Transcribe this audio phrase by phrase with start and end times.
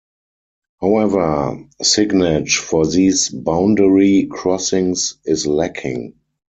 [0.81, 6.15] However, signage for these boundary crossings is lacking.